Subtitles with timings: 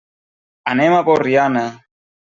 [0.73, 1.67] Anem a Borriana.